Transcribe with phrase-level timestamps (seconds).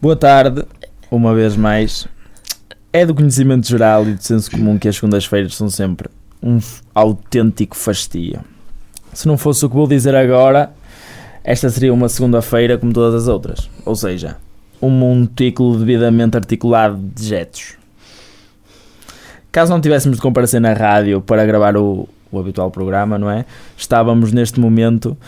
[0.00, 0.64] Boa tarde,
[1.10, 2.06] uma vez mais.
[2.92, 6.08] É do conhecimento geral e do senso comum que as segundas-feiras são sempre
[6.40, 6.60] um
[6.94, 8.38] autêntico fastio.
[9.12, 10.70] Se não fosse o que vou dizer agora,
[11.42, 13.68] esta seria uma segunda-feira como todas as outras.
[13.84, 14.36] Ou seja,
[14.80, 17.74] um montículo devidamente articulado de dejetos.
[19.50, 23.44] Caso não tivéssemos de comparecer na rádio para gravar o, o habitual programa, não é?
[23.76, 25.18] Estávamos neste momento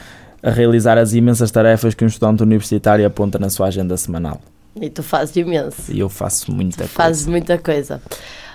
[0.40, 4.40] a realizar as imensas tarefas que um estudante universitário aponta na sua agenda semanal.
[4.76, 5.90] E tu fazes imenso.
[5.90, 6.92] E eu faço muita coisa.
[6.92, 8.00] Fazes muita coisa.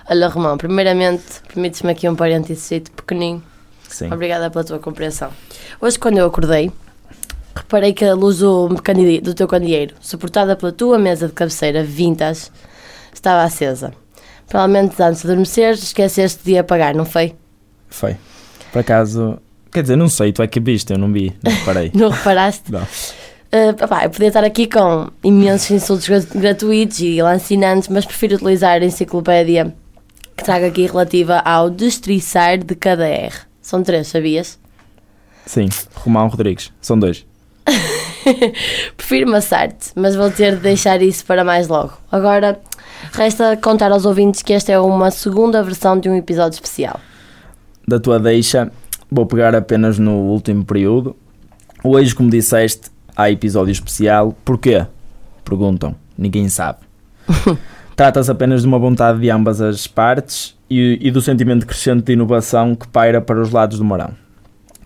[0.09, 3.43] Olha, Romão, primeiramente, permites-me aqui um parênteses pequenino.
[3.89, 4.11] Sim.
[4.11, 5.31] Obrigada pela tua compreensão.
[5.81, 6.71] Hoje, quando eu acordei,
[7.55, 12.49] reparei que a luz do, do teu candeeiro, suportada pela tua mesa de cabeceira vintage,
[13.13, 13.93] estava acesa.
[14.47, 17.35] Provavelmente antes de adormecer, esqueceste de apagar, não foi?
[17.89, 18.15] Foi.
[18.71, 19.39] Por acaso.
[19.71, 21.91] Quer dizer, não sei, tu é que viste, eu não vi, não reparei.
[21.95, 22.71] Não reparaste?
[22.71, 22.85] Não.
[23.55, 28.35] Uh, opá, eu podia estar aqui com imensos insultos gra- gratuitos e lancinantes, mas prefiro
[28.35, 29.73] utilizar a enciclopédia
[30.35, 33.31] que trago aqui relativa ao destriçar de cada R.
[33.61, 34.59] São três, sabias?
[35.45, 37.25] Sim, Romão Rodrigues, são dois.
[38.97, 41.93] Prefiro maçar-te, mas vou ter de deixar isso para mais logo.
[42.11, 42.59] Agora,
[43.13, 46.99] resta contar aos ouvintes que esta é uma segunda versão de um episódio especial.
[47.87, 48.69] Da tua deixa,
[49.09, 51.15] vou pegar apenas no último período.
[51.83, 54.35] Hoje, como disseste, há episódio especial.
[54.43, 54.85] Porquê?
[55.43, 55.95] Perguntam.
[56.17, 56.79] Ninguém sabe.
[57.95, 62.13] Trata-se apenas de uma vontade de ambas as partes e, e do sentimento crescente de
[62.13, 64.11] inovação que paira para os lados do Marão.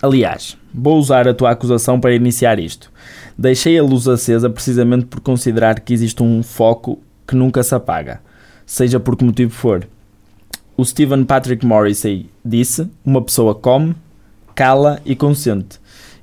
[0.02, 2.91] Aliás, vou usar a tua acusação para iniciar isto.
[3.38, 8.21] Deixei a luz acesa precisamente por considerar que existe um foco que nunca se apaga,
[8.66, 9.88] seja por que motivo for.
[10.77, 13.95] O Stephen Patrick Morrissey disse: Uma pessoa come,
[14.55, 15.80] cala e consente.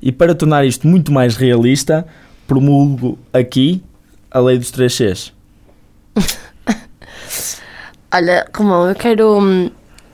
[0.06, 2.06] E para tornar isto muito mais realista,
[2.46, 3.82] promulgo aqui
[4.30, 5.32] a lei dos três Cs.
[8.14, 9.40] Olha, Romão, eu quero.
[9.40, 9.68] hum,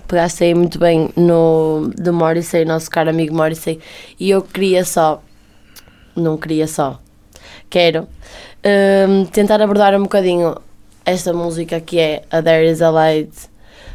[0.09, 3.81] Pegaste aí muito bem no do Morrissey, nosso caro amigo Morrissey,
[4.19, 5.23] e eu queria só.
[6.17, 6.99] Não queria só.
[7.69, 8.09] Quero
[8.65, 10.57] hum, tentar abordar um bocadinho
[11.05, 13.31] esta música que é A There Is a Light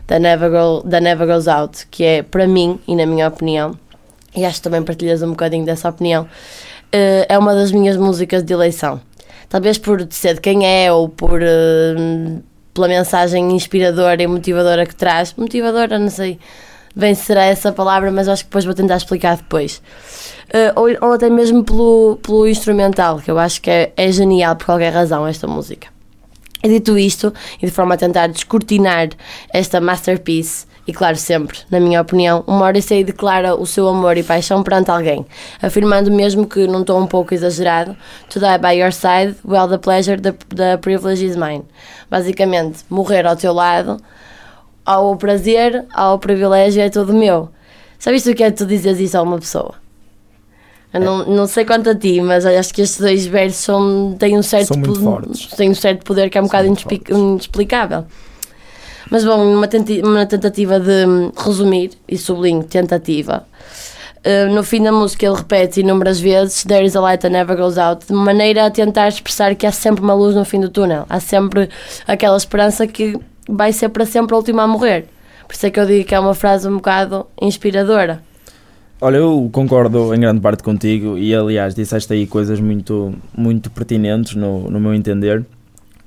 [0.08, 3.76] da Never, Go, da Never Goes Out, que é, para mim, e na minha opinião,
[4.38, 6.28] e acho que também partilhas um bocadinho dessa opinião,
[6.92, 9.02] eh, é uma das minhas músicas de eleição.
[9.50, 11.96] Talvez por ser de quem é ou por eh,
[12.74, 15.34] pela mensagem inspiradora e motivadora que traz.
[15.36, 16.40] Motivadora, não sei
[16.96, 19.82] bem se será essa palavra, mas acho que depois vou tentar explicar depois.
[20.54, 24.56] Eh, ou, ou até mesmo pelo, pelo instrumental, que eu acho que é, é genial
[24.56, 25.97] por qualquer razão esta música.
[26.64, 29.10] E dito isto, e de forma a tentar descortinar
[29.54, 34.24] esta masterpiece, e claro, sempre, na minha opinião, o Morrissey declara o seu amor e
[34.24, 35.26] paixão perante alguém,
[35.62, 37.96] afirmando mesmo que, num tom um pouco exagerado,
[38.30, 41.66] To die by your side, well the pleasure, the, the privilege is mine.
[42.10, 43.98] Basicamente, morrer ao teu lado,
[44.86, 47.50] ao prazer, ao privilégio é todo meu.
[48.00, 49.87] Sabes o que é tu dizes isso a uma pessoa?
[50.94, 54.38] Eu não, não sei quanto a ti, mas acho que estes dois versos são, têm
[54.38, 55.48] um certo São fortes.
[55.56, 58.06] têm um certo poder que é um São bocado inexplicável.
[59.10, 63.46] Mas bom, uma, tenti- uma tentativa de hum, resumir, e sublinho tentativa,
[64.18, 67.56] uh, no fim da música ele repete inúmeras vezes There is a light that never
[67.56, 70.70] goes out, de maneira a tentar expressar que há sempre uma luz no fim do
[70.70, 71.70] túnel, há sempre
[72.06, 73.18] aquela esperança que
[73.48, 75.06] vai ser para sempre a última a morrer.
[75.48, 78.22] Por isso é que eu digo que é uma frase um bocado inspiradora.
[79.00, 84.34] Olha, eu concordo em grande parte contigo e, aliás, disseste aí coisas muito, muito pertinentes,
[84.36, 85.46] no, no meu entender.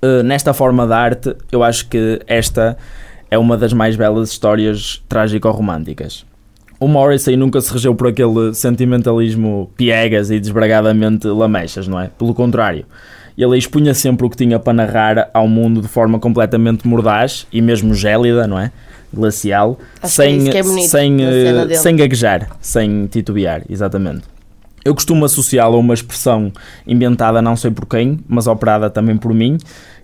[0.03, 2.77] Uh, nesta forma de arte, eu acho que esta
[3.31, 6.27] é uma das mais belas histórias trágico-românticas.
[6.81, 12.09] O Morrissey nunca se regeu por aquele sentimentalismo piegas e desbragadamente lamechas, não é?
[12.09, 12.87] Pelo contrário,
[13.37, 17.61] ele expunha sempre o que tinha para narrar ao mundo de forma completamente mordaz e
[17.61, 18.71] mesmo gélida, não é?
[19.13, 24.23] Glacial, Acho é sem, é sem, eh, sem gaguejar, sem titubear, exatamente.
[24.85, 26.53] Eu costumo associá-lo a uma expressão
[26.87, 29.59] inventada não sei por quem, mas operada também por mim,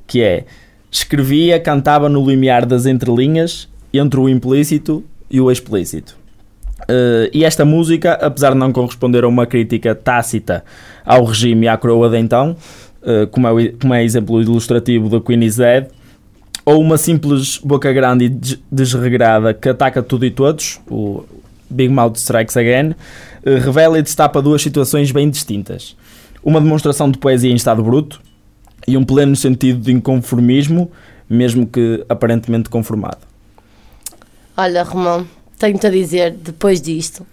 [0.07, 0.45] que é
[0.91, 6.17] escrevia, cantava no limiar das entrelinhas entre o implícito e o explícito.
[6.89, 10.65] Eh, e esta música, apesar de não corresponder a uma crítica tácita
[11.05, 12.57] ao regime e à coroa de então,
[13.31, 15.59] como, é, como é exemplo ilustrativo da Queen is
[16.65, 21.25] ou uma simples boca grande e des- desregrada que ataca tudo e todos, o
[21.71, 22.95] Big Mouth Strikes Again,
[23.45, 25.97] eh, revela e destapa duas situações bem distintas.
[26.43, 28.21] Uma demonstração de poesia em estado bruto
[28.87, 30.91] e um pleno sentido de inconformismo,
[31.31, 33.19] mesmo que aparentemente conformado.
[34.57, 35.27] Olha, Romão,
[35.59, 37.25] tenho-te a dizer, depois disto,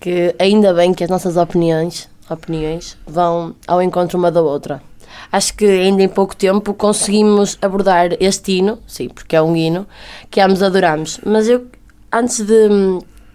[0.00, 4.82] que ainda bem que as nossas opiniões, opiniões vão ao encontro uma da outra.
[5.30, 9.86] Acho que ainda em pouco tempo conseguimos abordar este hino, sim, porque é um hino,
[10.30, 11.20] que ambos adoramos.
[11.24, 11.66] Mas eu,
[12.12, 12.68] antes de,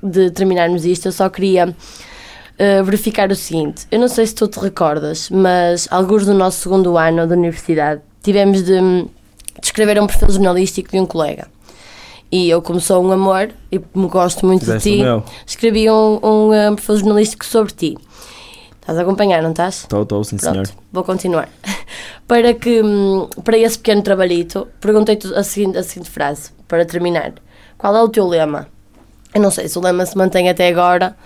[0.02, 4.48] de terminarmos isto, eu só queria uh, verificar o seguinte: eu não sei se tu
[4.48, 9.10] te recordas, mas alguns do nosso segundo ano da universidade tivemos de, de
[9.64, 11.48] escrever um perfil jornalístico de um colega.
[12.30, 16.20] E eu, como sou um amor e me gosto muito Fizeste de ti, escrevi um,
[16.22, 17.98] um, um perfil jornalístico sobre ti.
[18.88, 19.80] Estás a acompanhar, não estás?
[19.80, 20.54] Estou, estou, sim senhor.
[20.64, 21.50] Pronto, vou continuar.
[22.26, 27.34] Para que hum, para esse pequeno trabalhito, perguntei-te a seguinte, a seguinte frase, para terminar.
[27.78, 28.68] Qual é o teu lema?
[29.34, 31.18] Eu não sei se o lema se mantém até agora,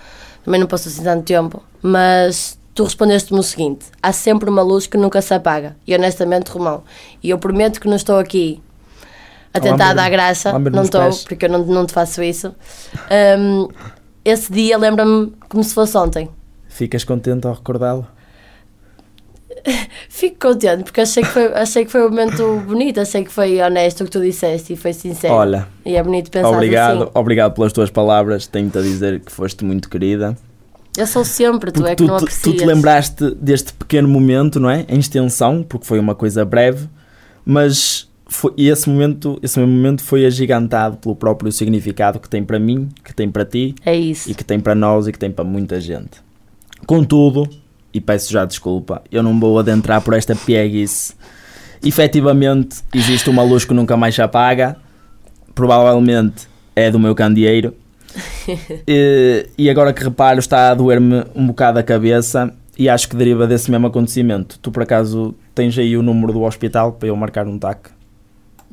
[0.43, 4.87] também não passou assim tanto tempo, mas tu respondeste-me o seguinte: há sempre uma luz
[4.87, 5.75] que nunca se apaga.
[5.85, 6.83] E honestamente, Romão,
[7.21, 8.59] e eu prometo que não estou aqui
[9.53, 11.23] a tentar dar graça, não estou, pés.
[11.25, 12.55] porque eu não, não te faço isso.
[13.39, 13.67] Hum,
[14.25, 16.27] esse dia lembra-me como se fosse ontem.
[16.71, 18.07] Ficas contente ao recordá-lo?
[20.09, 23.61] Fico contente porque achei que, foi, achei que foi um momento bonito, achei que foi
[23.61, 25.33] honesto o que tu disseste e foi sincero.
[25.33, 27.11] Olha, e é bonito pensar obrigado, assim.
[27.13, 28.47] obrigado pelas tuas palavras.
[28.47, 30.35] Tenho-te a dizer que foste muito querida.
[30.97, 32.41] Eu sou sempre, tu Porque é que tu, não aprecias.
[32.41, 34.85] tu te lembraste deste pequeno momento, não é?
[34.87, 36.87] Em extensão, porque foi uma coisa breve,
[37.45, 42.57] mas foi, e esse momento, esse momento foi agigantado pelo próprio significado que tem para
[42.59, 45.43] mim, que tem para ti É e que tem para nós e que tem para
[45.43, 46.30] muita gente.
[46.85, 47.47] Contudo,
[47.93, 51.13] e peço já desculpa, eu não vou adentrar por esta pieguice.
[51.83, 54.77] Efetivamente, existe uma luz que nunca mais se apaga,
[55.55, 57.73] provavelmente é do meu candeeiro.
[58.87, 63.15] e, e agora que reparo, está a doer-me um bocado a cabeça e acho que
[63.15, 64.59] deriva desse mesmo acontecimento.
[64.59, 67.91] Tu por acaso tens aí o número do hospital para eu marcar um TAC?